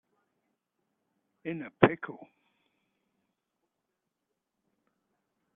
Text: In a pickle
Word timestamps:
In 1.45 1.61
a 1.61 1.69
pickle 1.69 2.27